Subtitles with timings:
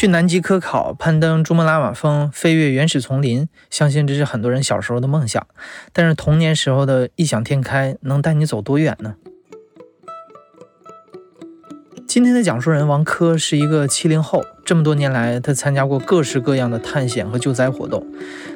[0.00, 5.46] 去南极科考、攀登珠穆朗玛峰、飞越原始丛林，相信这是很多人小时候的梦想。
[5.92, 9.16] 但是童年时候的异想天开，能带你走多远呢？
[12.08, 18.02] 今天的讲述人王珂是一个七零后，这么多年来，他参加过各式各样的探险和救灾活动。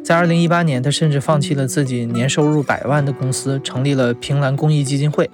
[0.03, 5.31] 在二零一八年，他甚至放弃了自己年收入百万的公司，成立了平兰公益基金会。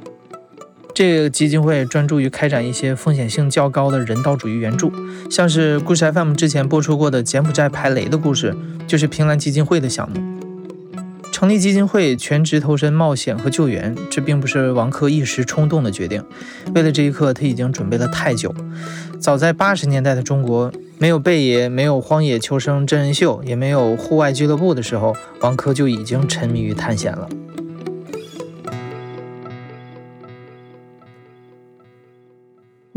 [0.94, 4.92] 这个基金会专注于开展一些风险性较高的人道主义援助，
[5.30, 8.54] 像是故事 FM 之前播出过的柬埔寨排雷的故事，
[8.86, 10.20] 就是平兰基金会的项目。
[11.32, 16.22] 成立基金会，全职投身冒险和救援，这并不是王珂一时冲动的决定。
[16.74, 18.54] 为了这一刻，他已经准备了太久。
[19.18, 27.26] 早在八十年代的中国，没有贝爷，没有荒野求生真人秀，也没有户外俱乐部的时候，王珂就已经沉迷于探险了。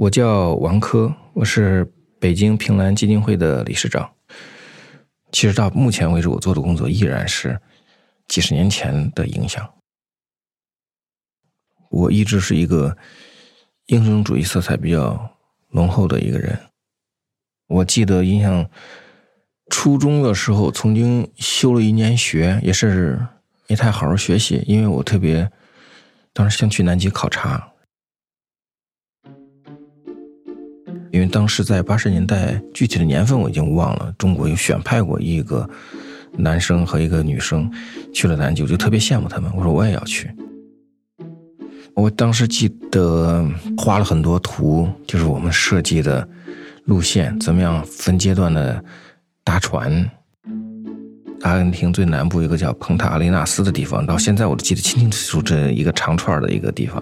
[0.04, 4.14] 我叫王珂，我是北京平兰基金会的理事长。
[5.32, 7.58] 其实到目前为止，我做的工作依然是。
[8.28, 9.74] 几十年前的影响，
[11.90, 12.98] 我一直是一个
[13.86, 15.38] 英雄主义色彩比较
[15.70, 16.60] 浓厚的一个人。
[17.68, 18.70] 我记得印象
[19.70, 23.26] 初中的时候，曾经休了一年学，也是
[23.70, 25.50] 没太好好学习，因为我特别
[26.34, 27.73] 当时想去南极考察，
[31.14, 35.70] 因为当时在八十年代，具体的年份我已经忘了，中国有选派过一个。
[36.36, 37.72] 男生和一个女生
[38.12, 39.52] 去了南极，我就特别羡慕他们。
[39.56, 40.28] 我说我也要去。
[41.94, 43.48] 我当时记得
[43.78, 46.28] 画了很多图，就是我们设计的
[46.86, 48.84] 路线，怎么样分阶段的
[49.44, 50.10] 搭船。
[51.42, 57.00] 阿根廷最南部一个叫蓬塔阿雷纳斯的地方，到现在我都记得清清楚楚，这一个长串的一个地方，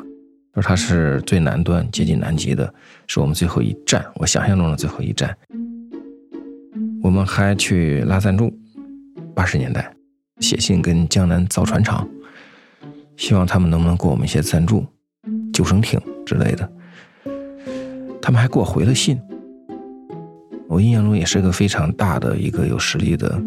[0.54, 2.74] 说它是最南端接近南极的，
[3.08, 5.36] 是我们最后一站，我想象中的最后一站。
[7.02, 8.54] 我们还去拉赞助。
[9.34, 9.94] 八十年代，
[10.40, 12.06] 写信跟江南造船厂，
[13.16, 14.86] 希望他们能不能给我们一些赞助，
[15.54, 16.70] 救生艇之类的。
[18.22, 19.18] 他们还给我回了信。
[20.68, 23.42] 我印象中也是个非常大的一个有实力的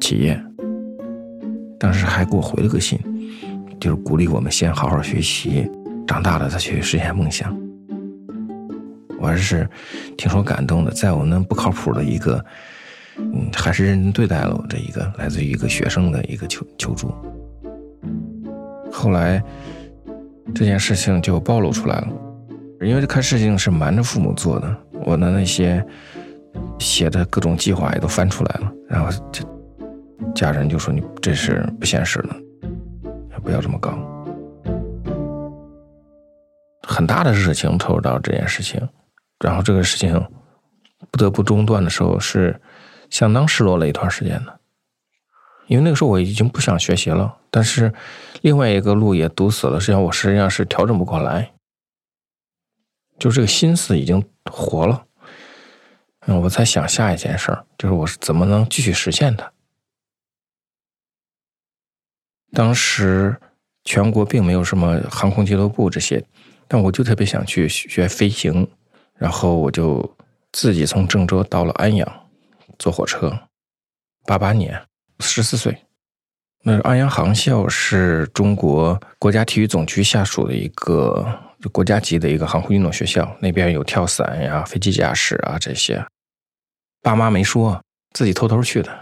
[0.00, 0.40] 企业，
[1.80, 2.98] 当时还给我回了个信，
[3.80, 5.68] 就是鼓励我们先好好学习，
[6.06, 7.56] 长大了再去实现梦想。
[9.20, 9.68] 我还是
[10.16, 12.44] 挺受感动的，在我那不靠谱的一个。
[13.16, 17.14] 嗯，还是认真对待了我这一个来自于一个学生的一个求求助。
[18.90, 19.40] 后来
[20.52, 22.08] 这件事情就暴露出来了，
[22.80, 25.80] 因为这看事情是瞒着父母做的，我的那些
[26.80, 29.44] 写的各种计划也都翻出来了，然后这
[30.34, 32.34] 家人就说你这是不现实的，
[33.44, 33.96] 不要这么搞。
[36.86, 38.88] 很大的热情投入到这件事情，
[39.40, 40.24] 然后这个事情
[41.10, 42.60] 不得不中断的时候是。
[43.10, 44.58] 相当失落了一段时间的，
[45.68, 47.94] 因为那个时候我已经不想学习了，但是
[48.40, 51.52] 另外一个路也堵死了，实际上我实际上是调整不过来，
[53.16, 55.06] 就这个心思已经活了，
[56.26, 59.52] 嗯，我在想下一件事儿，就是我是怎么能继续实现它。
[62.50, 63.36] 当时
[63.84, 66.24] 全国并没有什么航空俱乐部这些，
[66.74, 68.68] 但我就特别想去学飞行，
[69.16, 70.16] 然后我就
[70.50, 72.26] 自己从郑州到了安阳。
[72.80, 73.32] 坐火车，
[74.26, 74.82] 八八年，
[75.20, 75.84] 十四岁。
[76.64, 81.24] 那安阳航校是中国国家体育总局下属的一个
[81.70, 86.04] 国家级的一个航空运动学校，那边有跳伞呀、飞机驾驶啊这些。
[87.00, 87.80] 爸妈没说，
[88.14, 88.92] 自己偷偷去的。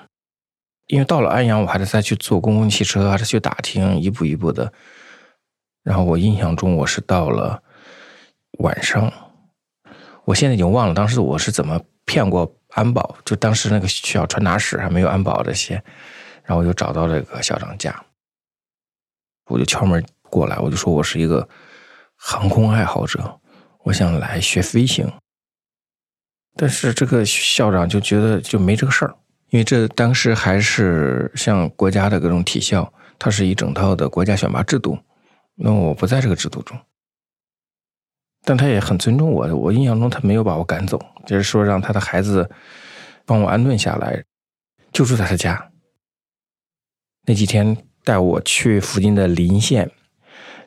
[0.89, 4.71] 因为到了安阳，我还得再去坐公共汽车，还是去打听，一步一步的。
[5.83, 7.63] 然后我印象中，我是到了
[8.59, 9.13] 晚上，
[10.25, 12.55] 我现在已经忘了当时我是怎么骗过。
[12.75, 15.75] 安保就当时那个学校传达室还没有安保这些，
[16.43, 17.95] 然后我就找到这个校长家，
[19.45, 21.47] 我就敲门过来，我就说我是一个
[22.17, 23.39] 航空爱好者，
[23.83, 25.07] 我想来学飞行。
[26.57, 29.15] 但是这个校长就觉得就没这个事儿，
[29.51, 34.99] 因为这当时还是像国家的各种体校，它是一整套的国家选拔制度，
[35.55, 36.79] 那我不在这个制度中。
[38.45, 42.51] 但他也很尊重我，我印象中他没有把我赶走，就是说让他的孩子
[43.25, 44.25] 帮我安顿下来，
[44.93, 45.71] 就住在他家。
[47.25, 49.89] 那几天带我去附近的临县，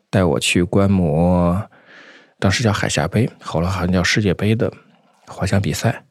[0.09, 1.69] 带我去观摩，
[2.39, 4.71] 当时叫海峡杯，后来好像叫世界杯的
[5.27, 6.05] 滑翔比赛。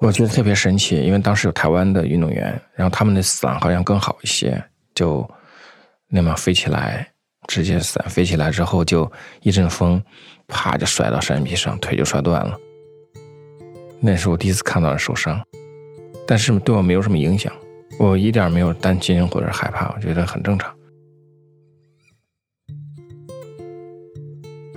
[0.00, 4.62] 我觉得特别神奇，因为当时有台湾的运动员，然后他们的伞好像更好一些，
[4.94, 5.26] 就
[6.14, 7.08] 那么飞起来，
[7.48, 9.10] 直接伞飞起来之后，就
[9.40, 10.02] 一阵风，
[10.46, 12.54] 啪就摔到山壁上，腿就摔断了。
[13.98, 15.42] 那是我第一次看到受伤，
[16.26, 17.50] 但是对我没有什么影响，
[17.98, 20.70] 我一点没有担心或者害怕，我觉得很正常。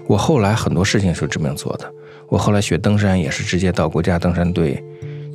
[0.07, 1.91] 我后来很多事情是这么做的，
[2.29, 4.81] 我后来学登山也是直接到国家登山队。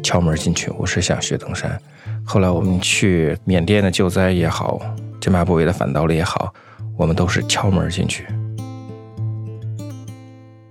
[0.02, 1.78] 敲门进去，我是想学登山。
[2.24, 4.80] 后来我们去缅甸的救灾也好，
[5.20, 6.52] 津巴布韦的反盗猎也好，
[6.96, 8.26] 我们都是敲门进去。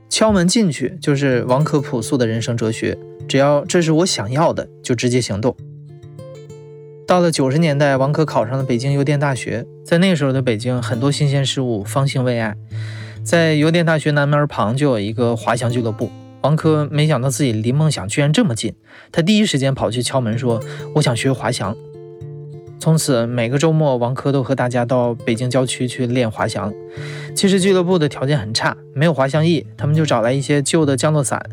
[0.10, 2.98] 敲门进去就是王珂朴素的人生哲学，
[3.28, 5.56] 只要这是我想要的，就直接行动。
[7.08, 9.66] 到了九十年代，王珂考上了北京邮电大学。
[9.86, 12.56] 在那时候的北京，很多新鲜事物，方兴未艾。
[13.24, 16.12] 在邮电大学南门旁就有一个滑翔俱乐部。
[16.42, 18.76] 王珂没想到自己离梦想居然这么近，
[19.12, 20.62] 他第一时间跑去敲门说
[20.96, 21.76] ：“我想学滑翔。”
[22.80, 26.74] 从此每个周末，王珂都和大家到北京郊区去练滑翔。
[27.36, 31.44] 其实俱乐部的条件很差，没有滑翔翼，他们就找来一些旧的降落伞，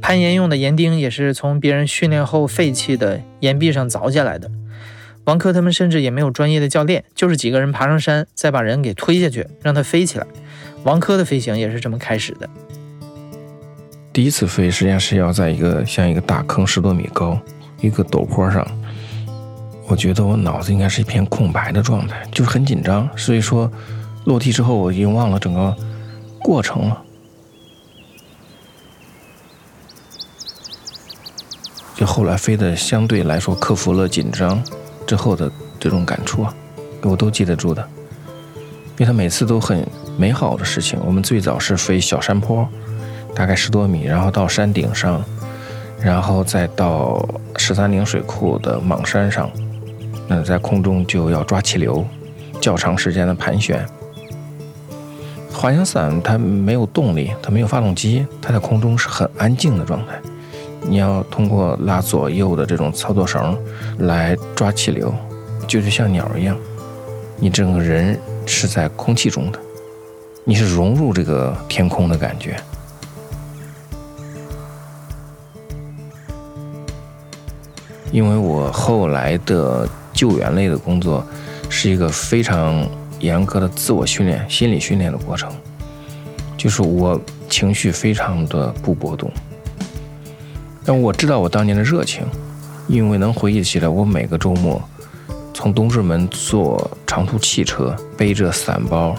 [0.00, 4.50] 攀岩用的岩钉也是从别人训练后废弃的岩壁上凿下来的。
[5.24, 10.26] 王珂他们甚至也没有专业的教练，就是几个人爬上山，再把人给推下去，让他飞起来。
[10.84, 12.48] 王珂的飞行也是这么开始的。
[14.12, 17.38] 第一次飞实际上是要在一个像一个大坑十多米高
[17.80, 18.66] 一个陡坡上，
[19.92, 23.06] 我觉得我脑子应该是一片空白的状态，就是很紧张。
[23.14, 23.70] 所以说
[24.24, 25.76] 落地之后我已经忘了整个
[26.38, 27.02] 过程了，
[31.94, 34.62] 就后来飞的相对来说克服了紧张
[35.06, 36.54] 之后的这种感触啊，
[37.02, 37.86] 我都记得住的，
[38.92, 39.86] 因为它每次都很
[40.16, 40.98] 美好的事情。
[41.04, 42.66] 我们最早是飞小山坡。
[43.34, 45.22] 大概十多米，然后到山顶上，
[46.00, 49.50] 然后再到十三陵水库的莽山上，
[50.28, 52.04] 那在空中就要抓气流，
[52.60, 53.86] 较长时间的盘旋。
[55.52, 60.20] 滑翔伞它没有动力，它没有发动机，它在空中是很安静的状态。
[60.80, 63.56] 你要通过拉左右的这种操作绳
[63.98, 65.14] 来抓气流，
[65.68, 66.56] 就是像鸟一样，
[67.36, 69.58] 你整个人是在空气中的，
[70.44, 72.56] 你是融入这个天空的感觉。
[78.10, 81.24] 因为我后来的救援类的工作，
[81.68, 82.86] 是一个非常
[83.20, 85.50] 严格的自我训练、心理训练的过程，
[86.56, 89.30] 就是我情绪非常的不波动，
[90.84, 92.24] 但我知道我当年的热情，
[92.88, 94.82] 因为能回忆起来，我每个周末
[95.54, 99.14] 从东直门坐长途汽车，背着伞包，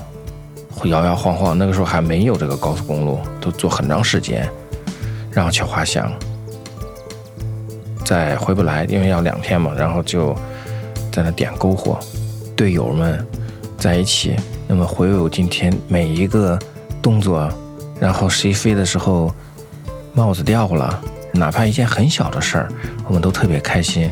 [0.86, 4.50] 摇摇晃晃，那个时候还没有这个高速公路，都坐很长时间，
[5.32, 6.12] 然后去滑翔。
[8.04, 10.36] 再回不来，因为要两天嘛，然后就
[11.14, 12.00] 在那点篝火，
[12.56, 13.24] 队友们
[13.78, 14.36] 在一起，
[14.68, 16.58] 那么回味我今天每一个
[17.04, 17.48] 动作，
[18.00, 19.32] 然后谁飞的时候
[20.16, 21.00] 帽子掉了，
[21.32, 22.68] 哪怕一件很小的事儿，
[23.06, 24.10] 我们都特别开心，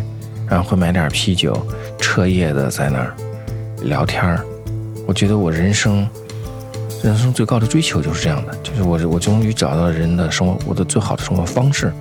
[0.48, 1.59] 然后会买点啤酒，
[1.98, 3.15] 彻夜的在那儿
[3.81, 4.46] 聊天儿。
[5.08, 6.08] 我觉得我人生
[7.03, 11.91] 人生最高的追求就是这样的，就是我我终于找到了人的生活，我的最好的生活方式。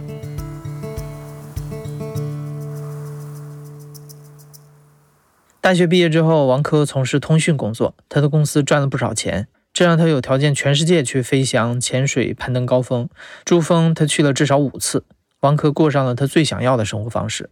[5.70, 13.08] 大学毕业之后，王珂从事通讯工作，他的公司赚了不少钱，这让他有条件全世界去飞翔、潜水、攀登高峰。
[13.44, 15.04] 珠峰他去了至少五次，
[15.42, 17.50] 王珂过上了他最想要的生活方式。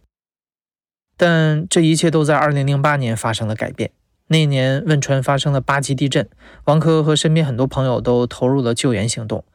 [1.15, 3.91] 但这一切都在2008年发生了改变。
[4.27, 6.27] 那年汶川发生了八级地震，
[6.65, 9.45] 王珂和身边很多朋友都投入了救援行动。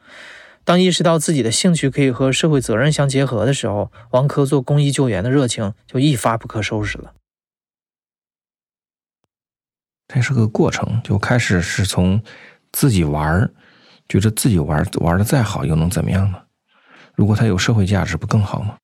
[0.64, 7.12] 当意识到自己的兴趣可以和社会责任相结合的时候，王珂做公益救援的热情就一发不可收拾了。
[10.14, 12.22] 这是个过程，就开始是从
[12.70, 13.52] 自己玩儿，
[14.08, 16.40] 觉得自己玩玩的再好又能怎么样呢？
[17.16, 18.76] 如果它有社会价值，不更好吗？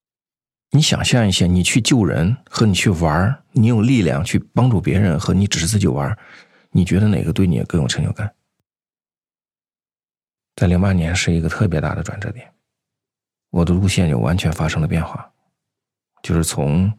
[0.71, 6.17] 你想象一下，你去救人和你去玩儿，你有力量去帮助别人和你只是自己玩儿，
[6.71, 8.29] 你觉得哪个对你更有成就感？
[10.57, 12.45] 在零八年是一个特别大的转折点，
[13.51, 15.31] 我的路线就完全发生了变化，
[16.21, 16.91] 就是从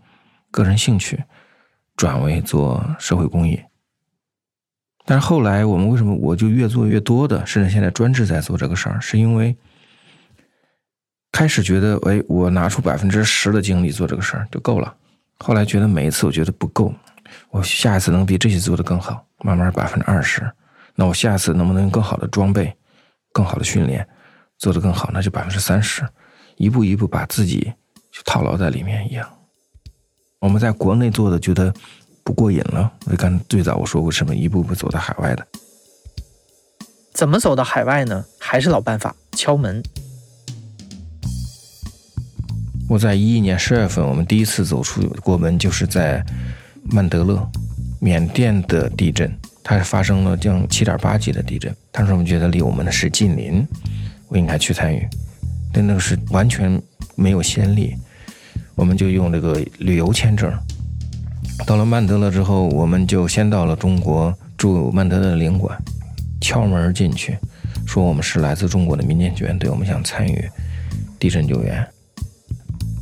[0.51, 1.23] 个人兴趣
[1.97, 3.63] 转为做社会公益。
[5.05, 9.57] 但是后来，我们为什么我就越做越多的，甚至现在专职在做这个事儿，是因为
[11.33, 14.95] 开始觉得，哎，我拿出百分之十的精力做这个事儿就够了。
[15.39, 16.95] 后来觉得每一次我觉得不够，
[17.51, 20.49] 我下一次能比这些做得更好，慢慢百分之二十。
[20.95, 22.73] 那我下一次能不能用更好的装备、
[23.33, 24.07] 更好的训练，
[24.59, 25.11] 做得更好？
[25.13, 26.07] 那就百分之三十，
[26.57, 27.73] 一步一步把自己
[28.13, 29.29] 就套牢在里面一样。
[30.39, 31.73] 我们在国内做的觉得
[32.25, 35.47] 不过瘾了，我刚最早我说过什么，一步步走到海外的。
[37.13, 38.25] 怎么走到海外呢？
[38.39, 39.83] 还是老办法，敲门。
[42.89, 46.25] 我在一一年十月份，我们第一次走出国门，就是在
[46.85, 47.47] 曼德勒，
[48.01, 49.33] 缅甸的地震。
[49.65, 53.65] 它发生了将七点八级的地震，当时我们觉得离我们的是近邻，
[54.27, 55.09] 我应该去参与，
[55.73, 56.83] 但那个是完全
[57.15, 57.95] 没有先例，
[58.75, 60.53] 我们就用这个旅游签证，
[61.67, 65.77] 到了曼德勒之后，我们就先到了中国驻曼德勒的领馆，
[66.41, 67.37] 敲门进去，
[67.87, 70.49] 说我们是来自中国的民间救援队，我们想参与
[71.19, 71.87] 地震救援。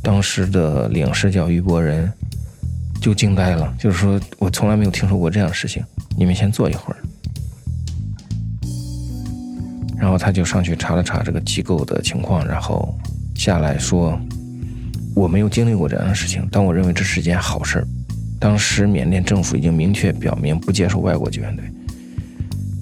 [0.03, 2.11] 当时的领事叫于伯仁，
[3.01, 5.83] 就惊呆了，就是说我从来没有听说过这样的事情。
[6.17, 6.97] 你们先坐一会儿，
[9.97, 12.97] 然后他就上去查了查这个机构的情况，然后
[13.35, 14.19] 下来说
[15.15, 17.87] ：“我没有经历过这样的事情，但我认为这是件好事儿。
[18.41, 21.63] 当时缅甸政府已经明确表明不接受外国救援队，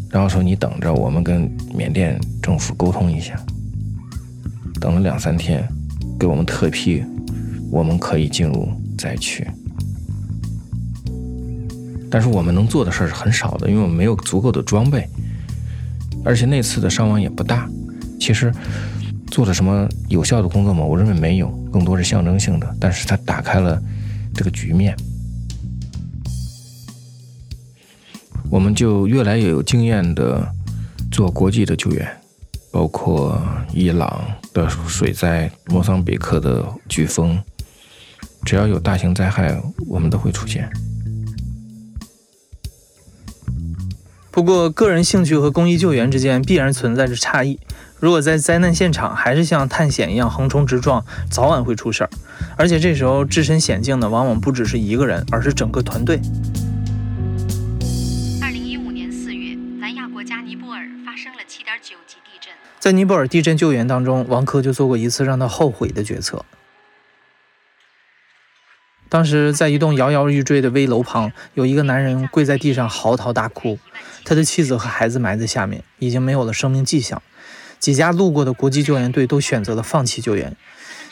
[0.10, 3.38] 然后说你等着，我们跟缅甸政府沟通一下。
[4.80, 5.68] 等了两三天，
[6.18, 7.04] 给我们特批，
[7.70, 9.46] 我们可以进入灾区。”
[12.10, 15.06] 但是我们能做的事儿是很少的，因为我们没有足够的装备，
[16.24, 17.70] 而且那次的伤亡也不大。
[18.18, 18.50] 其实
[19.28, 20.86] 做了什么有效的工作吗？
[20.86, 22.76] 我认为没有，更多是象征性的。
[22.80, 23.78] 但是它打开了
[24.34, 24.96] 这个局面，
[28.50, 30.52] 我们就越来越有经验的
[31.12, 32.08] 做国际的救援，
[32.72, 33.40] 包括
[33.72, 37.40] 伊朗的水灾、莫桑比克的飓风，
[38.44, 40.68] 只要有大型灾害，我们都会出现。
[44.32, 47.60] 不过，个人兴趣和公益救援之间必然存在着差异。
[48.00, 52.10] 如果在灾难现场还是像探险一样横冲直撞，早晚会出事儿。
[52.56, 56.20] 而且这时候置身险境的往往不只是一个人，而是整个团队。
[62.80, 66.46] 在尼泊尔地震救援当中，王珂就做过一次让他后悔的决策。
[69.10, 73.78] 当时在一栋摇摇欲坠的危楼旁，有一个男人跪在地上嚎啕大哭，
[74.24, 77.22] 他的妻子和孩子埋在下面，已经没有了生命迹象。
[77.80, 80.56] 几家路过的国际救援队都选择了放弃救援。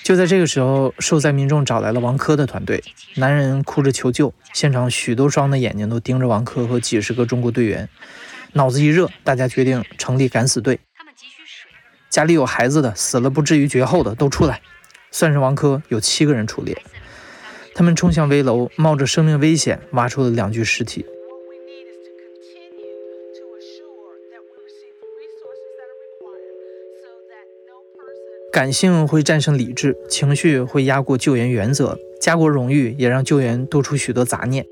[0.03, 2.83] 就在这个时候，受灾民众找来了王珂的团队，
[3.15, 7.89] 男人哭着求救，现场许多双的眼睛都盯着王珂和几十个中国队员。
[8.53, 10.79] 脑子一热，大家决定成立敢死队。
[12.09, 14.61] 家里有孩子的，死了不至于绝后的都出来。
[15.11, 16.77] 算是王珂，有七个人出列。
[17.73, 21.05] 他们冲向危楼，冒着生命危险挖出了两具尸体。
[28.51, 34.65] 感性会战胜理智，情绪会压过救援原则，家国荣誉也让救援多出许多杂念。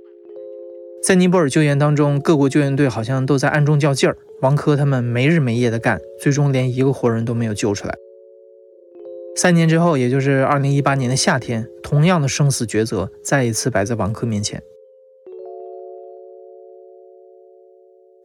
[1.04, 4.18] 在尼泊尔救援当中，各国救援队好像都在暗中较劲儿。
[4.46, 7.96] 王珂他们没日没夜的干，最终连一个活人都没有救出来。
[9.36, 14.62] 三年之后，也就是二零一八年的夏天，同样的生死抉择再一次摆在王珂面前。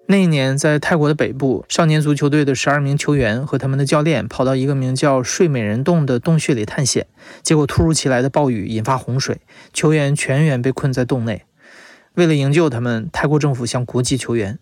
[0.09, 7.07] 那一年，在泰国的北部，少年足球队的十二名球员和他们的教练跑到一个名叫“睡美人洞”的洞穴里探险，
[7.43, 9.41] 结果突如其来的暴雨引发洪水，
[9.73, 11.45] 球员全员被困在洞内。
[12.15, 14.59] 为了营救他们，泰国政府向国际求援，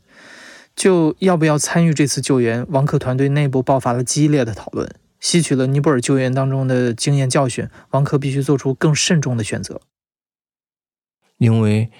[0.78, 2.64] 就要不要参与这次救援？
[2.68, 4.88] 王克团队内部爆发了激烈的讨论。
[5.18, 9.80] 吸取了尼泊尔救援当中的经验教训，王克必须做出更慎重的选择。
[11.38, 11.90] 因为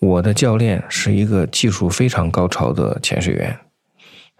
[0.00, 3.56] 我的教练是一个技术非常高超的潜水员，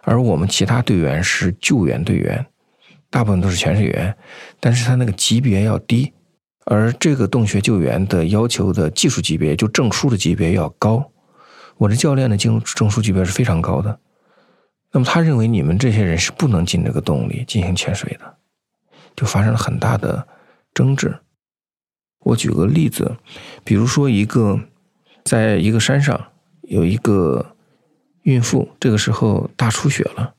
[0.03, 2.45] 而我们其他队员是救援队员，
[3.09, 4.17] 大部分都是潜水员，
[4.59, 6.13] 但是他那个级别要低，
[6.65, 11.13] 而这个洞穴救援的要求的技术级别，就证书的级别要高。
[11.79, 13.99] 我的教练的证证书级别是非常高的。
[14.93, 18.37] 那么他认为你们这些人是不能进这个洞里进行潜水的，
[19.15, 20.27] 就发生了很大的
[20.73, 21.19] 争执。
[22.21, 23.17] 我举个例子，
[23.63, 24.59] 比如说一个
[25.25, 26.29] 在一个山上
[26.63, 27.55] 有一个
[28.23, 30.35] 孕妇，这个时候大出血了，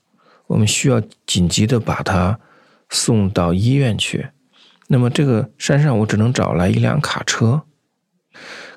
[0.48, 2.40] 我们需要紧急的把她
[2.90, 4.30] 送到医院去。
[4.88, 7.62] 那么这个山上我只能找来一辆卡车，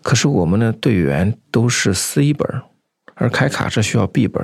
[0.03, 2.63] 可是我们的队员都是 C 本。
[3.17, 4.43] 而开卡车需要 B 本，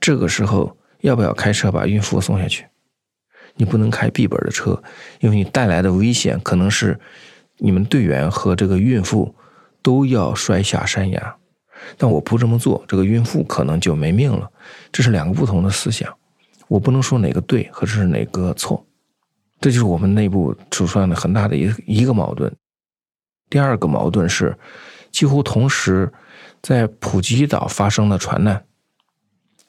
[0.00, 2.66] 这个时候要不要开车把孕妇送下去？
[3.54, 4.82] 你不能开 B 本的车，
[5.20, 6.98] 因为你带来的危险可能是
[7.58, 9.32] 你们队员和这个孕妇
[9.80, 11.36] 都要摔下山崖。
[11.96, 14.50] 但我不这么做，这个孕妇可能就没命了。
[14.90, 16.12] 这是两个不同的思想，
[16.66, 18.84] 我不能说哪个对和是哪个错。
[19.60, 22.52] 这就是我们内部出现的很大的一一个矛盾。
[23.48, 24.56] 第二个矛盾是，
[25.10, 26.12] 几乎同时
[26.62, 28.64] 在普吉岛发生了船难，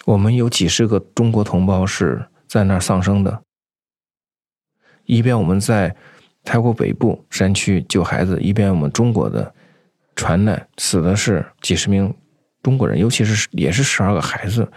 [0.06, 3.42] 我们有几十个中国同胞是在那儿丧生的。
[5.06, 5.96] 一边我们在
[6.44, 9.54] 泰国北部山区救孩子，一边我们中国的
[10.16, 12.14] 船难死的是几十名
[12.64, 14.70] 中国人，尤其是也是十二个孩子。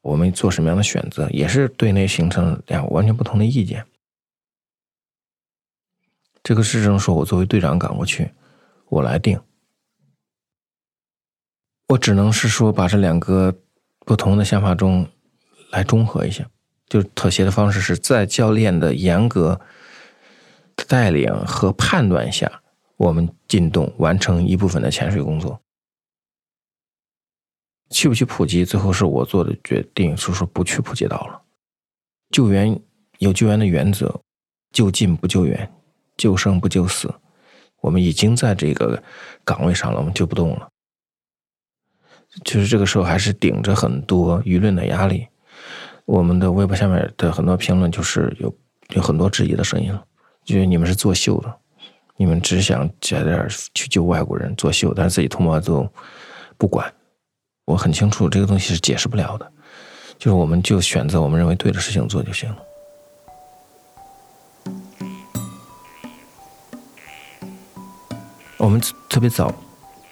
[0.00, 3.84] 我们做什么样的选择，也是对内形成两个完全不同的意见。
[6.42, 8.30] 这个市政说，我作为队长赶过去，
[8.88, 9.40] 我来定。
[11.88, 13.54] 我只能是说，把这两个
[14.00, 15.06] 不同的想法中
[15.70, 16.48] 来中和一下。
[16.88, 19.58] 就妥协的方式是在教练的严格
[20.88, 22.62] 带领和判断下，
[22.96, 25.58] 我们进洞完成一部分的潜水工作。
[27.88, 31.40] 去不去普吉，最后是我做的决定，是说不去普吉岛了。
[32.30, 32.78] 救援
[33.18, 34.20] 有救援的原则，
[34.70, 35.72] 就近不救援，
[36.22, 37.12] 救生不救死。
[37.80, 39.02] 我们已经在这个
[39.44, 40.68] 岗位上了，我们就不动了。
[42.44, 45.26] 其实这个时候还是顶着很多舆论的压力。
[46.04, 48.54] 我们的微博下面的很多评论就是有
[48.90, 50.00] 有很多质疑的声音了，
[50.44, 51.52] 觉得你们是作秀的，
[52.16, 55.88] 你们只想在这儿去救外国人作秀，但是自己同胞都
[56.56, 56.92] 不管。
[57.64, 59.52] 我很清楚这个东西是解释不了的，
[60.18, 62.58] 就是我们就选择我们认为对的事情做就行了。
[68.62, 69.52] 我们特别早，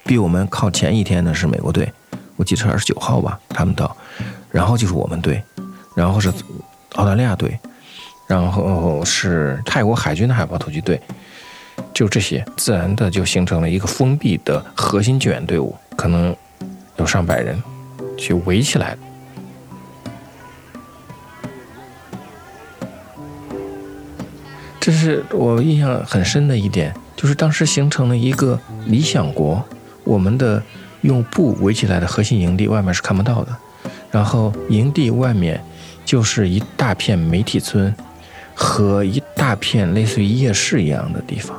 [0.02, 1.88] 比我们靠前一天的是美国队，
[2.34, 3.96] 我记得是二十九号吧，他们到，
[4.50, 5.40] 然后就是我们队。
[5.94, 6.32] 然后是
[6.94, 7.56] 澳大利亚队，
[8.26, 11.00] 然后是泰国海军的海豹突击队，
[11.94, 16.34] 就这些，自然的就形成了一个封闭的核心救援队伍，可能
[16.96, 17.62] 有上百人
[18.18, 18.98] 去围起来。
[24.80, 29.62] 这是我印象很深的一点，就是当时形成了一个理想国，
[30.04, 30.62] 我们的
[31.02, 33.54] 用布围起来的核心营地，外面是看不到的，
[34.10, 35.62] 然后营地外面。
[36.02, 37.94] 就是一大片媒体村
[38.52, 41.56] 和一大片类似于夜市一样的地方，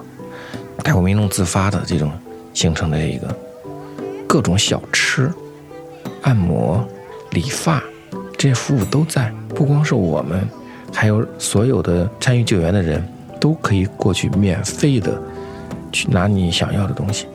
[0.80, 2.12] 泰国民众自发的这种
[2.54, 3.34] 形成的一个
[4.28, 5.32] 各种小吃、
[6.24, 6.86] 按摩、
[7.30, 7.82] 理发
[8.38, 10.46] 这些服务都在，不光是我们，
[10.92, 13.02] 还有所有的参与救援的人
[13.40, 15.22] 都可以过去免费的
[15.92, 17.28] 去拿你想要的东西。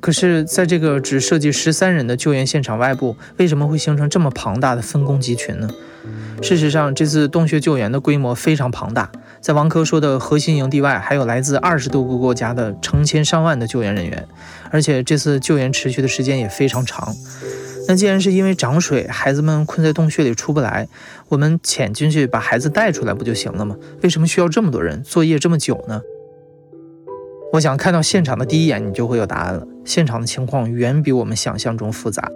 [0.00, 5.70] 可是，在这个只涉及十三人的救援现场外部，为什么会形成这么庞大的分工集群呢？
[6.42, 14.26] 事实上，这次洞穴救援的规模非常庞大，在王科说的核心营地外，还有来自二十多个国家的成千上万的救援人员，
[14.72, 17.14] 而且这次救援持续的时间也非常长。
[17.88, 20.88] 那既然是因为涨水，孩子们困在洞穴里出不来，
[21.28, 23.76] 我们潜进去把孩子带出来不就行了吗？
[24.02, 26.00] 为什么需要这么多人作业这么久呢？
[27.52, 29.66] 我想看到现场的第一眼，你就会有答案了。
[29.84, 32.30] 现场的情况远比我们想象中复杂。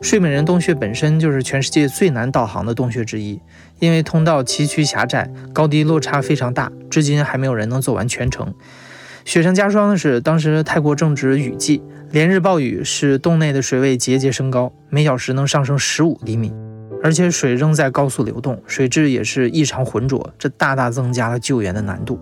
[0.00, 3.40] 睡美人洞穴本身就是全世界最难导航的洞穴之一，
[3.80, 8.54] 因为通道崎岖狭窄，高低落差非常大，至今还没有人能走完全程。
[9.24, 16.52] 雪上加霜的是，当时泰国正值雨季，连日暴雨使洞内的水位节节升高，每小时能上升十五厘米，
[17.02, 22.18] 而且水仍在高速流动，水质也是异常浑浊，这大大增加了救援的难度。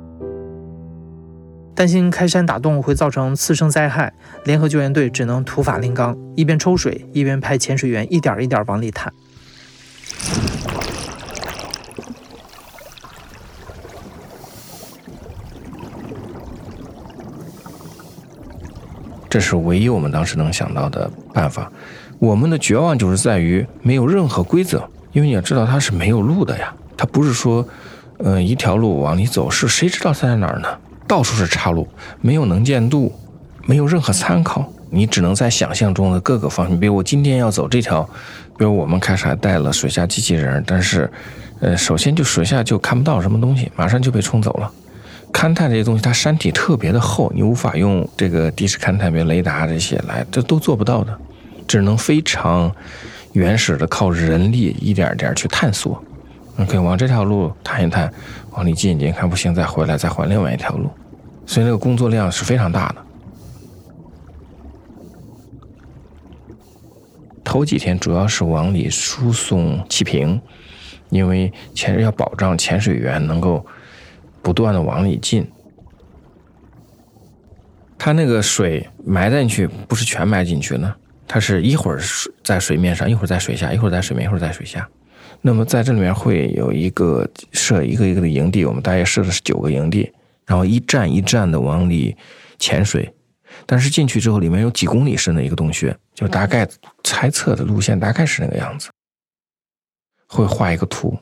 [1.75, 4.13] 担心开山打洞会造成次生灾害，
[4.45, 9.13] 联合救援队只能土法炼钢，一边抽水，一边派潜水员一点一点往里探。
[19.29, 21.71] 这是唯一我们当时能想到的办法。
[22.19, 27.67] 我们的绝望就是在于没有任何规则，因为你要知道它是没有路的呀，它不是说，
[28.19, 30.69] 呃，一条路往里走，是谁知道它在哪儿呢？
[31.07, 31.87] 到处是岔路，
[32.21, 33.13] 没有能见度，
[33.65, 36.79] 没有任何参考，你只能在想象中的各个方面。
[36.79, 38.03] 比如我今天要走这条，
[38.57, 41.11] 比如我们开始还带了水下机器人，但是，
[41.61, 44.71] 呃，首先就水下就看不到什么东西，马上就被冲走了。
[45.33, 51.17] 勘探这些东西，它山体特别的厚，你无法用这个地势勘探，比如雷达这些来，这都做不到的，
[51.67, 52.75] 只能非常
[53.33, 56.03] 原始的靠人力一点点去探索。
[56.59, 58.13] OK，往这条路探一探，
[58.51, 60.91] 往里进一进，看不行再回来，再换另外一条路，
[61.47, 62.97] 所以那个工作量是非常大的。
[67.45, 70.41] 头几天主要是往里输送气瓶，
[71.11, 73.65] 因为潜要保障潜水员能够
[74.43, 75.47] 不断的往里进。
[77.97, 80.95] 它那个水埋进去不是全埋进去呢，
[81.27, 82.01] 它是一会儿
[82.45, 84.89] 在水面上，一会儿在水下，一会儿在水面，一会儿在水下。
[85.41, 90.13] 那么在这里面会有一个设一个一个的营地，我们大约设的是九个营地，
[90.47, 92.17] 然后一站一站的往里
[92.59, 93.13] 潜水。
[93.67, 96.69] 但是进去之后，里面有几公里深的一个洞穴，就大概
[97.03, 98.91] 猜测的路线大概是那个样子。
[100.29, 101.19] 会画一个图，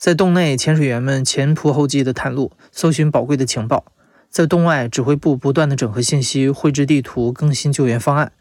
[0.00, 3.84] 在洞内，潜水员们前仆后继的探路，搜寻宝贵的情报。
[4.30, 8.32] 在洞外，指挥部不断的整合信息，绘制地图，更新救援方案。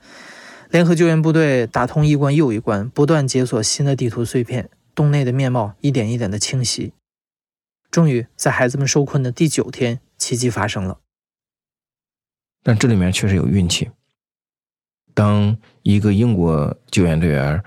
[0.69, 4.69] 联合救援部队打通一关又一关，不断解锁新的地图碎片。
[4.95, 6.93] 洞内的面貌一点一点的清晰。
[7.91, 10.99] 终于，在孩子们受困的第九天，奇迹发生了。
[12.63, 13.89] 但这里面确实有运气。
[15.13, 17.61] 当一个英国救援队员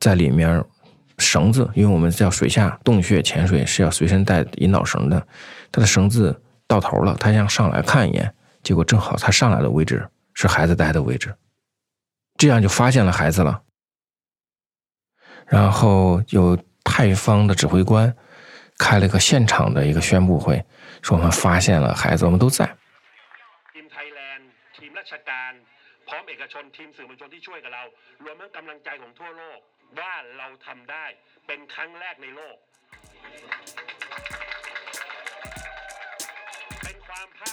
[0.00, 0.64] 在里面
[1.22, 5.26] 绳子，因为我们叫水下洞穴潜水是要随身带引导绳的，
[5.70, 6.42] 他的绳子。
[6.68, 11.36] 到头了，他想上来看一眼，结果正好他上来的位置是孩子待的位置，
[12.38, 13.62] 这样就发现了孩子了。
[15.46, 18.16] 然后有泰方的指挥官
[18.78, 20.64] 开了一个现场的一个宣布会，
[21.02, 22.64] 说我们发现了孩子，我们都在。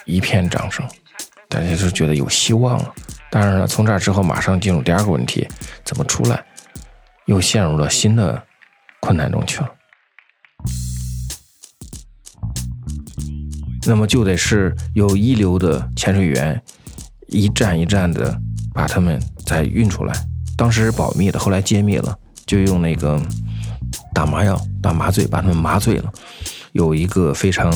[0.06, 0.88] 一片掌声，
[1.48, 2.96] 大家就觉得有希望了。
[3.30, 5.48] 当然了，从这之后马上进入第二个问题：
[5.84, 6.44] 怎么出来？
[7.26, 8.44] 又陷入了新的
[9.02, 9.76] 困难中去了。
[13.86, 16.62] 那么就得是有一流的潜水员
[17.28, 18.36] 一站一站的
[18.74, 20.14] 把他们再运出来。
[20.58, 22.18] 当时是保密的，后来揭秘了，
[22.50, 23.22] 就用那个
[24.12, 26.12] 打麻药、打麻醉把他们麻醉了。
[26.72, 27.72] 有一个非常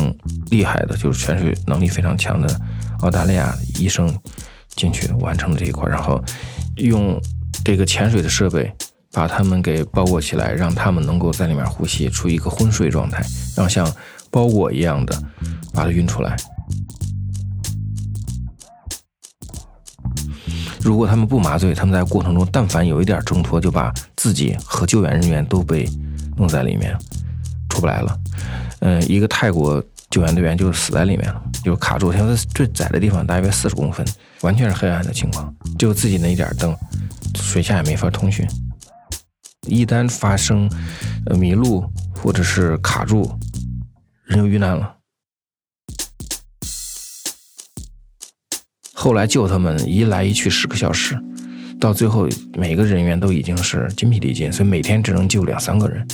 [0.50, 2.60] 厉害的，就是潜水能力非常强的
[3.02, 4.12] 澳大利亚医生
[4.76, 6.20] 进去完成了这一块，然后
[6.78, 7.22] 用
[7.64, 8.74] 这个潜水的设备
[9.12, 13.24] 把他们给包裹起来，让他们能够在里面呼吸，处于一个昏睡状态，
[13.56, 13.88] 然后像
[14.32, 15.16] 包裹一样的
[15.72, 16.36] 把它运出来。
[20.84, 25.90] 如果他们不麻醉，他们在过程中但凡有一点挣脱，就把自己和救援人员都被
[26.36, 26.94] 弄在里面，
[27.70, 28.20] 出不来了。
[28.80, 32.12] 嗯，一个泰国救援队员就死在里面了，就卡住。
[32.12, 34.06] 现在最窄的地方大约四十公分，
[34.42, 36.76] 完全是黑暗的情况，就自己那一点灯，
[37.36, 38.46] 水下也没法通讯。
[39.66, 40.70] 一旦发生
[41.28, 43.32] 呃迷路或者是卡住，
[44.26, 44.94] 人就遇难了。
[49.04, 51.20] 后来救他们一来一去十个小时，
[51.78, 52.26] 到最后
[52.58, 56.08] 每个人员都已经是筋疲力尽，所以每天只能救两三个人。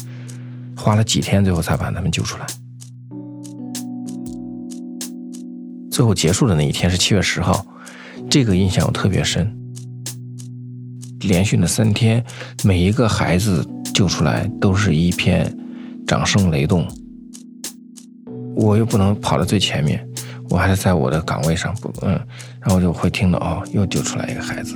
[0.75, 2.47] 花了几天，最后才把他们救出来。
[5.91, 7.63] 最后结束的那一天是七月十号，
[8.27, 9.55] 这个印象特别深。
[11.19, 12.25] 连续的三天，
[12.63, 15.55] 每一个孩子救出来都是一片
[16.07, 16.87] 掌声雷动。
[18.55, 20.03] 我又不能跑到最前面，
[20.49, 22.19] 我还是在我的岗位上不嗯，
[22.59, 24.75] 然后就会听到哦，又救出来一个孩子。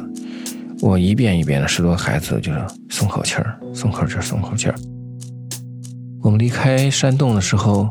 [0.81, 4.75] 我一遍一遍的十多孩子就是松口气儿，松口气儿，松口气儿。
[6.21, 7.89] 我们离开山洞的时候，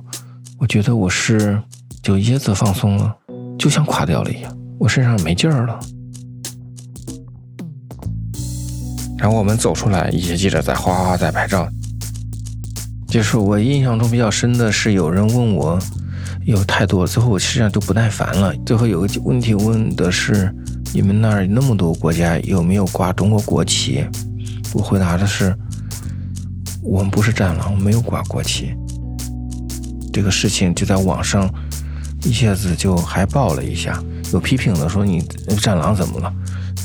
[0.58, 1.60] 我觉得我是
[2.02, 3.14] 就椰子放松了，
[3.58, 5.80] 就像垮掉了一样，我身上没劲儿了。
[9.18, 11.68] 然后我们走出来，一些记者在哗哗在拍照。
[13.06, 15.78] 就是我印象中比较深的是，有人问我
[16.44, 18.54] 有太多，最后我实际上就不耐烦了。
[18.66, 20.54] 最后有个问题问的是，
[20.92, 24.04] 你们那儿那么多国家，有没有挂中国国旗？
[24.74, 25.54] 我回答的是。
[26.84, 28.74] 我们不是战狼，没有挂国旗。
[30.12, 31.48] 这个事情就在网上
[32.24, 34.02] 一下子就还爆了一下，
[34.32, 35.22] 有批评的说你
[35.60, 36.34] 战狼怎么了？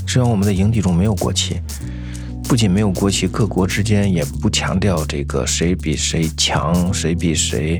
[0.08, 1.60] 虽然我们的营地中没有国旗，
[2.48, 7.78] 不仅没有国旗，各国之间也不强调这个谁比谁强，谁比谁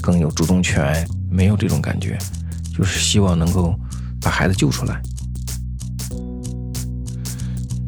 [0.00, 2.16] 更有主动权，没有这种感觉，
[2.72, 3.74] 就是希望能够
[4.20, 5.02] 把孩子救出来。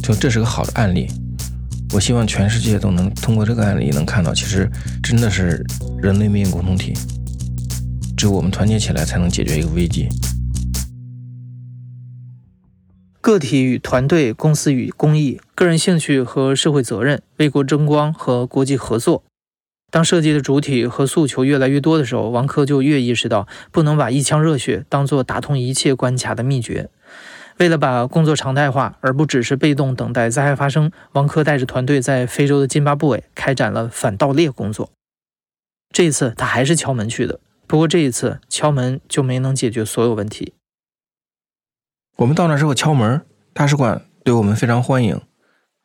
[0.02, 1.06] 就这是个好的案例。
[1.92, 4.68] 我希望全世界都能通过这个案例能看到，其实
[5.00, 5.64] 真的是
[6.02, 6.92] 人类命运共同体，
[8.16, 10.08] 只有我们团结起来，才能解决一个危机。
[13.26, 19.24] 个体与团队，公司与公益，个人兴趣和社会责任，为国争光和国际合作。
[19.90, 26.88] 当设计的主体和诉求越来越多的时候，王珂就越意识到，不能把一腔热血当做打通一切关卡的秘诀。
[27.58, 34.92] 为了把工作常态化，而不只是被动等待灾害发生，王珂带着团队在非洲的津巴布韦开展了反盗猎工作。
[35.92, 40.52] 这一次他还是敲门去的，不过这一次敲门就没能解决所有问题。
[42.16, 43.20] 我们到那之后敲门，
[43.52, 45.20] 大使馆对我们非常欢迎，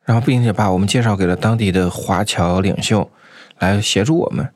[0.06, 3.12] 然后并且把我们介绍给了当地的华侨领袖
[3.60, 4.50] 来协助我们。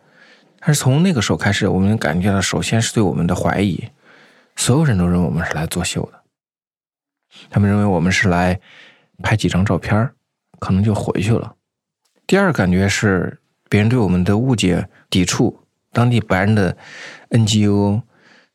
[0.62, 3.90] 但是从那个时候开始，我们感觉到首先是对我们的怀疑，
[4.56, 6.22] 所有人都认为我们是来作秀的。
[7.50, 8.58] 他们认为我们是来
[9.22, 10.12] 拍几张照片，
[10.60, 11.56] 可能就回去了。
[12.26, 15.60] 第二感觉是别人对我们的误解、抵触。
[15.92, 16.76] 当地白人的
[17.30, 18.02] NGO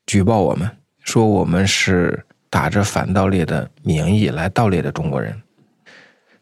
[0.06, 0.70] 举报我们，
[1.04, 5.40] 说我们是打着反盗猎的名义来盗猎的中国人。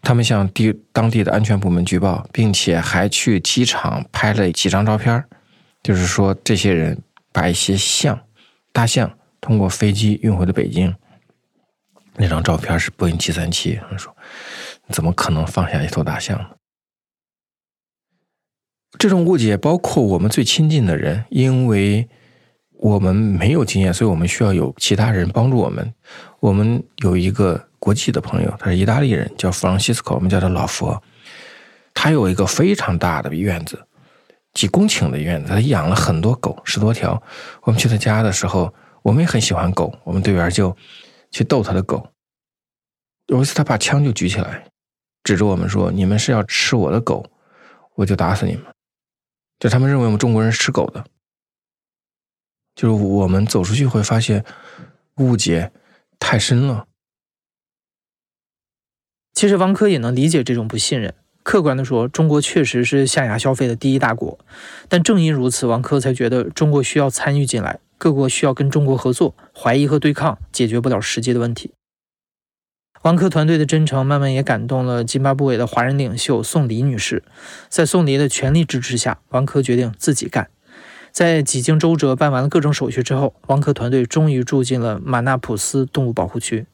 [0.01, 5.23] 他们向地当地的安全部门举报，并且还去机场拍了几张照片，
[5.83, 7.01] 就是说这些人
[7.33, 8.19] 把一些象、
[8.73, 10.95] 大象通过飞机运回了北京。
[12.15, 14.17] 那张照片是波音七三七，他说
[14.91, 16.51] ：“怎么可能放下一头大象呢？”
[18.99, 22.09] 这种误解包括我们最亲近的人，因为
[22.79, 25.95] 我们没有经验，所以我们需要有其他人帮助我们。
[26.41, 31.01] 我们有一个国际的朋友，他是意大利人，叫弗朗西斯科，我们叫他老佛。
[31.93, 33.79] 他有一个非常大的院子，
[34.55, 37.23] 几公顷的院子，他养了很多狗，十多条。
[37.63, 40.77] 我们去他家的时候，我们也很喜欢狗，我们队员就。
[41.31, 42.09] 去逗他的狗。
[43.27, 44.65] 有一次，他把枪就举起来，
[45.23, 47.23] 指着我们说：“你们是要吃我的狗，
[47.97, 48.65] 我就打死你们。”
[49.61, 51.05] 就他们认为我们中国人是吃狗的。
[52.79, 54.45] 就是我们走出去会发现
[55.17, 55.73] 误解
[56.21, 56.87] 太深了。
[59.35, 61.13] 其实王珂也能理解这种不信任。
[61.43, 64.39] 客观的说，中国确实是象牙消费的第一大国，
[64.89, 67.81] 但正因如此，王珂才觉得中国需要参与进来。
[67.97, 71.73] 各国需要跟中国合作，怀疑和对抗解决不了实际的问题。
[73.03, 77.25] 王珂团队的真诚慢慢也感动了津巴布韦的华人领袖宋黎女士。
[77.69, 80.49] 在宋黎的全力支持下，王珂决定自己干。
[81.19, 86.65] 在几经周折办完了各种手续之后，王克团队终于住进了马纳普斯动物保护区。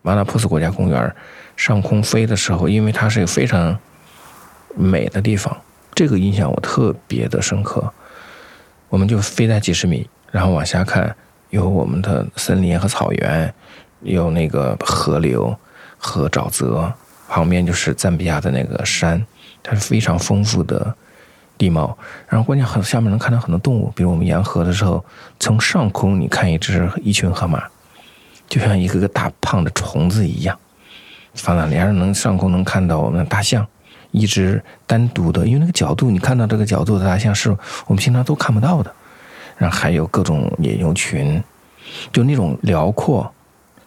[0.00, 1.12] 马纳普斯国家公园
[1.56, 3.76] 上空飞的时候，因为它是一个非常
[4.76, 5.60] 美的地方，
[5.92, 7.92] 这个印象我特别的深刻。
[8.88, 11.16] 我们就飞在几十米，然后往下看，
[11.50, 13.52] 有我们的森林和草原，
[14.02, 15.58] 有那个河流
[15.98, 16.94] 和沼泽，
[17.28, 19.26] 旁边就是赞比亚的那个山，
[19.64, 20.94] 它是非常丰富的
[21.56, 21.96] 地貌。
[22.28, 25.04] 然后关键很下面能看到很多动物，比如我们沿河的时候，
[25.38, 27.62] 从上空你看一只一群河马，
[28.48, 30.58] 就像一个个大胖的虫子一样，
[31.34, 33.66] 放在连上能上空能看到我们的大象。
[34.16, 37.50] 一只单独的，因为那个角度，你看到这个角度的大象是
[37.86, 38.94] 我们平常都看不到的。
[39.58, 41.42] 然后还有各种野牛群，
[42.12, 43.28] 就那种辽阔、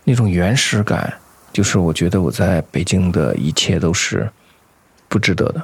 [0.03, 1.13] 那种原始感，
[1.53, 4.29] 就是我觉得我在北京的一切都是
[5.07, 5.61] 不值得的。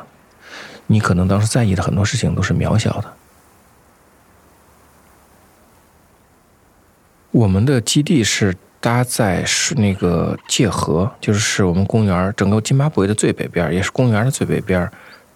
[0.88, 3.14] 你可能当时在意的很多事情都是渺小的。
[7.32, 8.56] 我们的基地是。
[8.84, 14.92] 搭在是那个界河，就是我们公园整个津巴布韦的最北边，也是公园的最北边，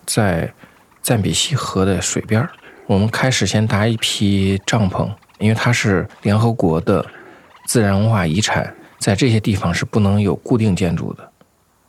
[0.05, 0.53] 在
[1.01, 2.45] 赞比西河的水边。
[2.87, 7.05] 我们开始先搭一批帐篷，因为它是联合国的
[7.67, 11.31] 自然文化遗产，在这些地方是不能有固定建筑的，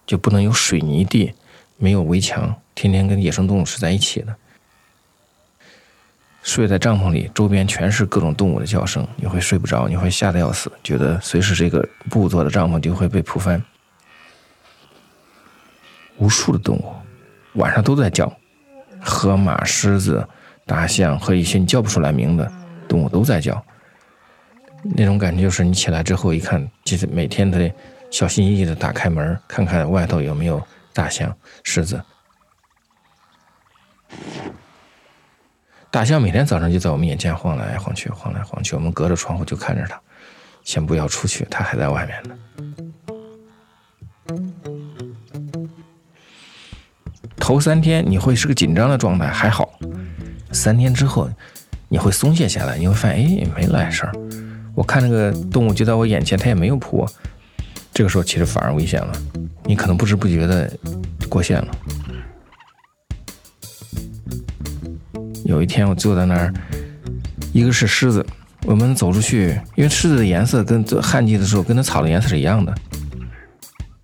[0.06, 1.34] 就不能有水泥地，
[1.78, 4.36] 没有围墙，天天跟野生动物是在一起的。
[6.42, 13.62] 睡在帐篷里，周边全是各种动物的叫声，你会睡不着，你会吓得要死，觉得随时这个布做的帐篷就会被扑翻。
[16.16, 16.92] 无数的动物
[17.54, 18.32] 晚上都在叫，
[19.00, 20.26] 河马、狮子、
[20.64, 22.50] 大象和一些你叫不出来名的
[22.88, 23.62] 动物都在叫。
[24.82, 27.70] 那种感觉就是你起来之后一看，就是每天得
[28.10, 32.02] 小心翼翼的打开门，看看外头有没有大象、狮子。
[35.90, 38.76] 大象每天早上就在我们眼前晃来晃去，晃来晃去。
[38.76, 40.00] 我们隔着窗户就看着它，
[40.62, 42.38] 先不要出去，它还在外面呢。
[47.36, 49.78] 头三天你会是个紧张的状态，还好。
[50.52, 51.30] 三天之后，
[51.88, 54.12] 你会松懈下来，你会发现，哎，没来事儿。
[54.74, 57.10] 我看那个动物就在我眼前，它也没有扑我。
[57.94, 59.12] 这个时候其实反而危险了，
[59.68, 60.72] 你可能不知不觉的
[61.28, 61.68] 过线了。
[65.44, 66.52] 有一天，我坐在那儿，
[67.52, 68.24] 一个是狮子，
[68.64, 72.74] 我们走出去，因为狮子的颜色跟旱季的时候跟那草的颜色是一样的。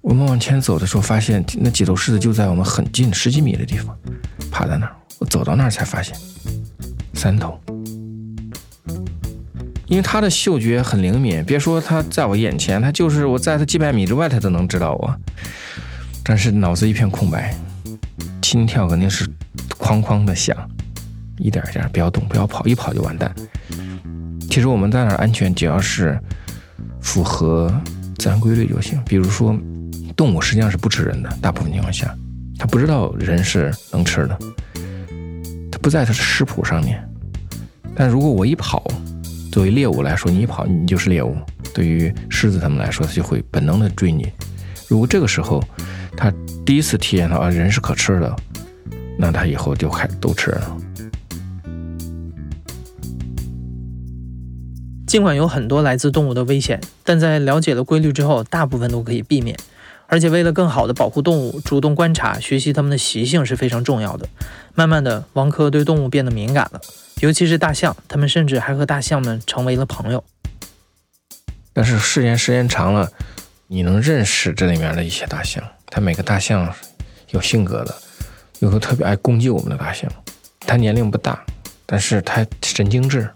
[0.02, 3.96] 我们往前走的时候，发现那几头狮子就在我们很近十几米的地方，
[4.50, 4.94] 趴在那儿。
[5.18, 6.14] 我走到那儿才发现，
[7.14, 7.58] 三头，
[9.86, 15.14] 因为它的嗅觉很灵敏，别说它在我眼前，它就是我在它几百米之外，它都能知道我。
[16.22, 17.54] 但是脑子一片空白，
[18.42, 19.26] 心跳肯定是
[19.78, 20.56] 哐哐的响，
[21.38, 23.34] 一点一点，不要动，不要跑，一跑就完蛋。
[24.48, 26.18] 其实我们在哪儿安全，只要是
[27.00, 27.72] 符合
[28.18, 29.02] 自然规律就行。
[29.04, 29.54] 比如说，
[30.16, 32.14] 动物实际上是不吃人的，大部分情况下，
[32.58, 34.38] 它不知道人是能吃的，
[35.70, 37.06] 它不在它的食谱上面。
[37.94, 38.82] 但如果我一跑，
[39.54, 41.36] 作为猎物来说，你一跑你就是猎物。
[41.72, 44.26] 对于狮子他们来说，它就会本能的追你。
[44.88, 45.62] 如果这个时候
[46.16, 46.28] 它
[46.66, 48.34] 第一次体验到啊人是可吃的，
[49.16, 50.76] 那它以后就还都吃了。
[55.06, 59.56] 尽管有很多来自动物的危险，但在了解了规律之后，大部分都可以避免。
[60.14, 64.28] 而且为了更好的保护动物，主动观察、学习它们的习性是非常重要的。
[64.72, 66.80] 慢慢的，王珂对动物变得敏感了。
[67.18, 70.22] 尤其是大象，他们甚至还和大象们成为了朋友。
[71.72, 73.10] 但是时间时间长了，
[73.66, 75.60] 你能认识这里面的一些大象。
[75.86, 76.72] 它每个大象
[77.30, 77.92] 有性格的，
[78.60, 80.08] 有个特别爱攻击我们的大象。
[80.60, 81.44] 它年龄不大，
[81.86, 83.28] 但是它神经质。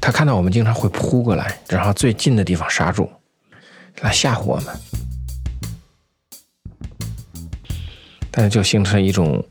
[0.00, 3.10] 它看到我们经常会扑过来，然后最近的地方刹住，
[4.00, 4.74] 来吓唬我们。
[8.34, 9.44] 但是就形成一种。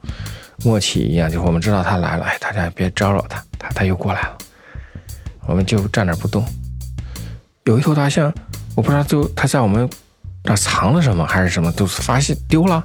[0.64, 4.38] 默契一样，就是我们知道他来了，哎，大家别招惹他，他他又过来了，
[5.48, 6.46] 我们就站那不动。
[7.66, 8.32] 有一头大象，
[8.76, 9.90] 我不知道就他在我们
[10.44, 12.82] 那藏了什么还是什么，都是发现丢了，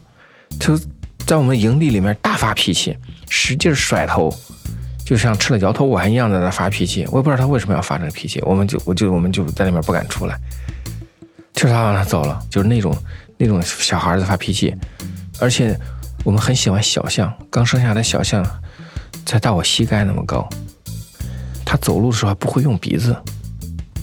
[0.58, 0.80] 就
[1.24, 2.96] 在我们营地里面大发脾气，
[3.28, 4.34] 使劲甩头，
[5.04, 7.06] 就像吃了摇头丸一样在那发脾气。
[7.12, 10.37] 我也不知道他为什么要发这个脾气，我们就我就我们就在那边不敢出来，
[11.52, 12.96] 就是他往那走了，就是那种
[13.38, 14.74] 那种小孩子发脾气，
[15.40, 15.79] 而且。
[16.24, 18.44] 我们很喜欢小象，刚生下来的小象
[19.24, 20.46] 才到我膝盖那么高。
[21.64, 23.16] 它走路的时候还不会用鼻子，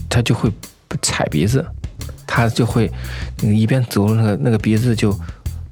[0.08, 0.50] 它就会
[1.02, 1.64] 踩鼻子，
[2.26, 2.90] 它就会
[3.42, 5.16] 一边走那个那个鼻子就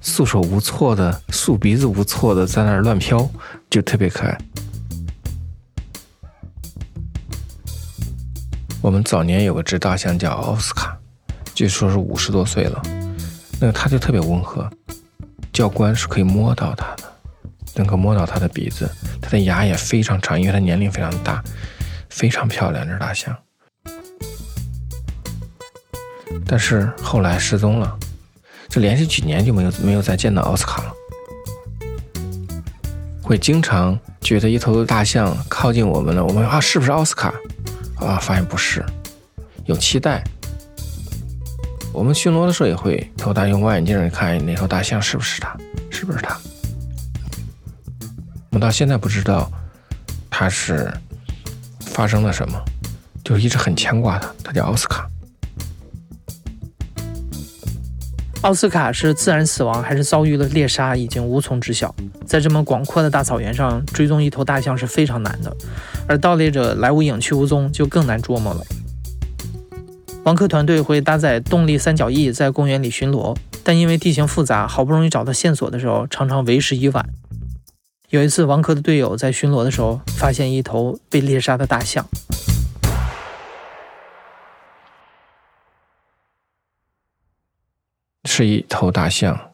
[0.02, 3.28] 束手无措的束鼻子无措的在那儿乱飘，
[3.70, 4.38] 就特别可爱。
[8.82, 10.96] 我们早年有个直大象叫奥斯卡，
[11.54, 12.82] 据说是五十多岁了，
[13.60, 14.70] 那个它就特别温和。
[15.52, 17.04] 教官是可以摸到它的，
[17.76, 18.90] 能够摸到它的鼻子，
[19.22, 21.40] 它的牙也非常长，因为它年龄非常大，
[22.10, 22.84] 非常漂亮。
[22.84, 23.36] 这大象，
[26.44, 27.96] 但是后来失踪了，
[28.68, 30.92] 这连续几年就没有没有再见到奥斯卡了。
[33.22, 37.32] 会经常觉得一头大象靠近我们了，我们啊是不是奥斯卡？
[37.94, 38.84] 啊，发现不是，
[39.66, 40.24] 有期待。
[41.94, 45.56] 我们巡逻的时候也会头大用望远镜看那头大象是不是它，
[45.90, 46.36] 是不是它？
[48.50, 49.48] 我们到现在不知道
[50.28, 50.92] 它是
[51.78, 52.60] 发生了什么，
[53.24, 54.28] 就一直很牵挂它。
[54.42, 55.08] 它叫奥斯卡。
[58.42, 61.94] 奥斯卡是自然死亡还是遭遇了猎杀，已经无从知晓。
[62.26, 65.56] 在这么广阔的大草原上，追踪一头大象是非常难的，
[66.08, 68.60] 而盗猎者来无影去无踪，就更难捉摸了。
[70.24, 77.06] 王珂团队会搭载动力三角翼在公园里巡逻，但因为地形复杂，好不容易找到线索的时候，常常为时已晚。
[78.08, 82.08] 有一次，王珂的队友在巡逻的时候，发现一头被猎杀的大象，
[88.24, 89.52] 是一头大象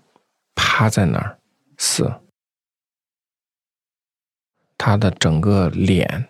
[0.54, 1.36] 趴在那儿
[1.78, 2.12] 死，
[4.78, 6.28] 它的整个脸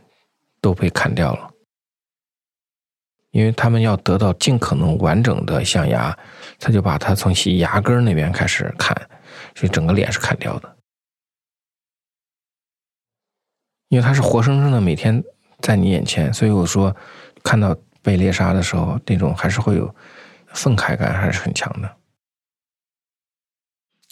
[0.63, 1.50] 都被砍掉了。
[3.31, 6.17] 因为他们要得到尽可能完整的象牙，
[6.59, 8.95] 他就把它从牙根那边开始砍，
[9.55, 10.77] 所以整个脸是砍掉的。
[13.89, 15.23] 因为它是活生生的每天
[15.61, 16.95] 在你眼前，所以我说
[17.43, 19.93] 看到被猎杀的时候，那种还是会有
[20.47, 21.97] 愤慨感，还是很强的。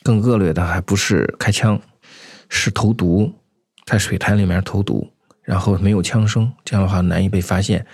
[0.03, 1.81] 更恶劣的还不是开枪，
[2.49, 3.33] 是投毒，
[3.85, 7.87] 在水潭里面投毒，然后没有枪声，这样的话难以被发现。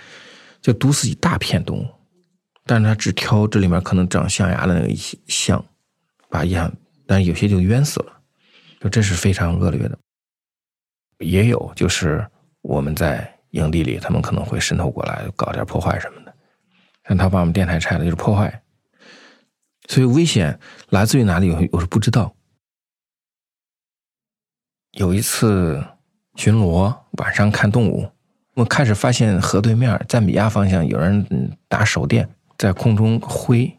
[0.65, 1.87] 就毒死一大片动物，
[2.65, 4.95] 但是他只挑这里面可能长象牙的那个
[5.27, 5.63] 象，
[6.27, 6.73] 把象，
[7.05, 8.21] 但有些就冤死了，
[8.81, 9.95] 就这是非常恶劣的。
[11.19, 12.27] 也有就是
[12.63, 16.33] 我们在营地里，他们可能会渗透过来搞点破坏什么的，
[17.07, 18.63] 像他把我们电台拆了就是破坏，
[19.87, 20.59] 所以危险
[20.89, 22.35] 来自于哪里，我我是不知道。
[24.93, 25.85] 有一次
[26.33, 28.09] 巡逻，晚上看动物。
[28.55, 31.25] 我开始发现河对面赞比亚方向有人
[31.67, 32.27] 打手电
[32.57, 33.77] 在空中挥，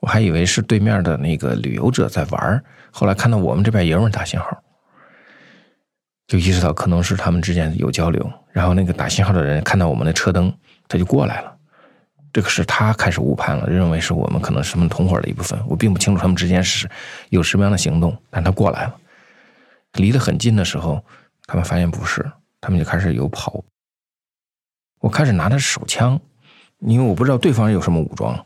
[0.00, 4.46] 我还以为是对面的那个旅游者在玩儿后来看到我们这边也有人打信号，
[6.26, 8.30] 就意识到可能是他们之间有交流。
[8.52, 10.52] 然然后那个打信号的人看到我们的车灯，
[10.88, 11.56] 他就过来了。
[12.32, 15.56] 这个是他开始误判了，认为是我们可能是他们同伙的一部分。
[15.68, 16.88] 我并不清楚他们之间是
[17.28, 18.96] 有什么样的行动，但他过来了，
[19.92, 21.00] 离得很近的时候，
[21.46, 22.28] 他们发现不是，
[22.60, 23.64] 他们就开始有跑。
[25.00, 26.20] 我开始拿的是手枪，
[26.80, 28.44] 因为我不知道对方有什么武装，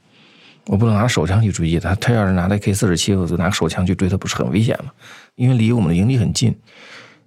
[0.66, 1.94] 我不能拿手枪去追击他。
[1.96, 4.90] 他要是拿的 K 四十七，我就拿手枪去追他，不是很危险吗？
[5.34, 6.54] 因为离我们的营地很近，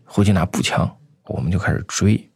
[0.06, 0.90] 回去拿步枪，
[1.26, 2.30] 我们就开始追。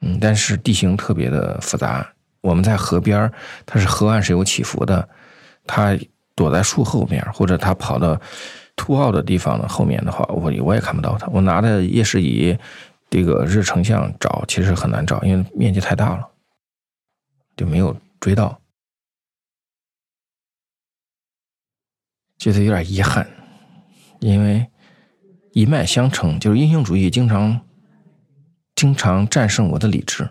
[0.00, 2.06] 嗯，但是地形特别的复杂。
[2.40, 3.30] 我们在河边
[3.66, 5.06] 它是河岸是有起伏的，
[5.66, 5.98] 他
[6.36, 8.18] 躲在树后面，或者他跑到
[8.76, 11.26] 凸凹的地方的后面的话，我我也看不到他。
[11.32, 12.56] 我拿的夜视仪，
[13.10, 16.28] 这个日成像找，其实很难找，因为面积太大了，
[17.56, 18.60] 就没有追到，
[22.36, 23.26] 觉得有点遗憾，
[24.20, 24.66] 因为
[25.52, 27.60] 一脉相承，就是英雄主义经常
[28.74, 30.28] 经常战胜我的理智。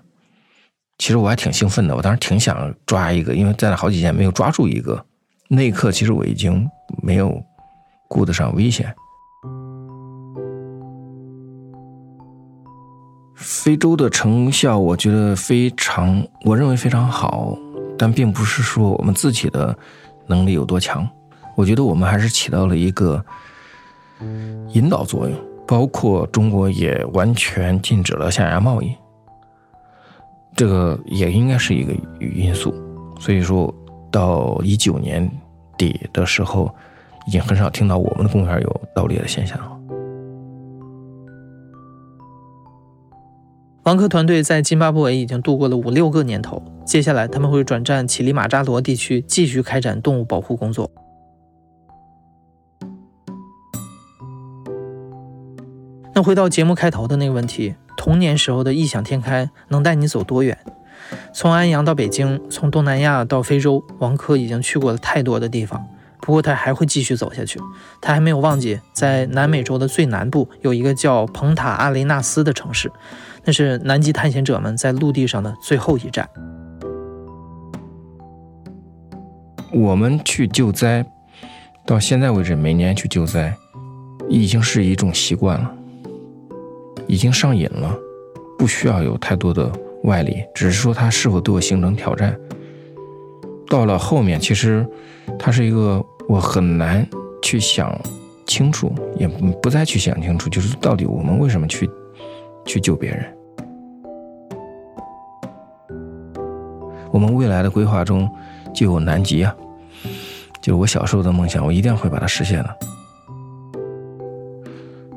[1.00, 5.06] 其实我还挺兴奋的，我当时挺想抓一个，因为在那好几天没有抓住一个。
[5.48, 6.70] 那一刻，其实我已经
[7.02, 7.44] 没有
[8.08, 8.96] 顾得上危险。
[13.38, 17.56] 非洲的成效，我觉得非常，我认为非常好，
[17.96, 19.78] 但并不是说我们自己的
[20.26, 21.08] 能力有多强。
[21.56, 23.24] 我觉得我们还是起到了一个
[24.74, 28.92] 引导作用，包括中国也完全禁止了象牙贸易。
[30.56, 32.74] 这个也应该是一个因素，
[33.20, 33.72] 所以说
[34.12, 35.30] 到一九年
[35.78, 36.74] 底的时候，
[37.28, 39.77] 已经很少听到我们的公园有盗猎的现象了。
[43.88, 50.92] 王珂团队在津巴布韦已经度过了五六个年头，接下来他们会转战乞力马扎罗地区，继续开展动物保护工作。
[56.14, 57.76] 那回到节目开头的那个问题。
[57.96, 60.58] 童年时候的异想天开能带你走多远？
[61.34, 65.88] 从安阳到北京，从东南亚到非洲，王珂已经去过了太多的地方。
[66.20, 67.58] 不过他还会继续走下去。
[68.02, 72.92] 他还没有忘记，在南美洲的最南部有一个叫蓬塔阿雷纳斯的城市，
[73.48, 76.28] 那是南极探险者们在陆地上的最后一站。
[79.72, 81.06] 我们去救灾，
[81.86, 83.56] 到现在为止，每年去救灾，
[84.28, 85.74] 已经是一种习惯了。
[87.08, 87.98] 已经上瘾了，
[88.60, 89.72] 不需要有太多的
[90.04, 92.38] 外力，只是说它是否对我形成挑战。
[93.70, 94.86] 到了后面，其实
[95.40, 97.08] 它是一个我很难
[97.42, 97.98] 去想
[98.46, 99.26] 清楚，也
[99.62, 101.90] 不再去想清楚，就是到底我们为什么去
[102.66, 103.37] 去救别人。
[107.18, 108.30] 我们未来的规划中
[108.76, 109.56] 就有南极啊，
[110.62, 112.78] 就是我小时候的梦想，我一定会把它实现的。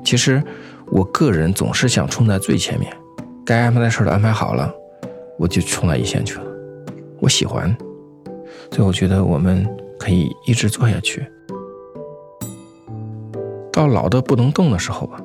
[0.03, 0.43] 其实。
[0.93, 2.93] 我个人总是想冲在最前面，
[3.47, 4.69] 该安排的事都安排好了，
[5.39, 6.45] 我就冲在一线去了。
[7.21, 7.73] 我喜欢，
[8.73, 9.65] 所以我觉得我们
[9.97, 11.25] 可以一直做下去，
[13.73, 15.21] 到老的不能动的时候吧。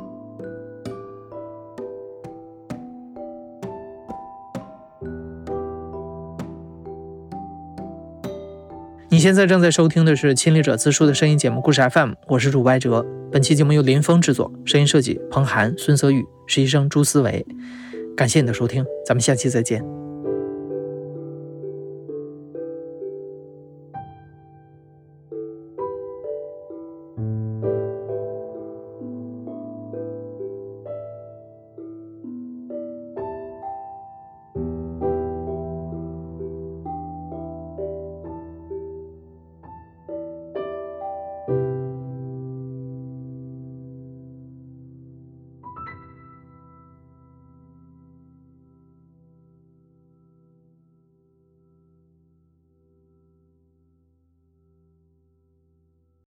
[9.25, 13.03] 现在正在收听的是《亲历者自述》的声音节目《故事 FM》，我是主播哲。
[13.31, 17.43] 本期节目由林峰制作，声音设计彭涵、孙泽宇，实习生朱思维。
[18.15, 19.83] 感谢你的收听，咱们下期再见。